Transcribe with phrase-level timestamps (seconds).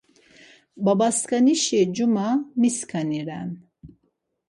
[0.85, 2.27] Babaskanişi cuma
[2.61, 3.49] miskani ren?